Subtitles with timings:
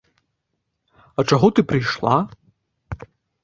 [1.17, 2.17] А чаго ты прыйшла?